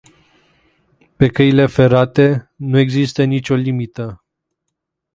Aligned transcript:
Pe 1.17 1.27
căile 1.27 1.65
ferate, 1.65 2.51
nu 2.55 2.77
există 2.79 3.23
nicio 3.23 3.55
limită. 3.55 4.23